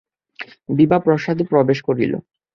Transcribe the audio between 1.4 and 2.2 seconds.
প্রবেশ করিল।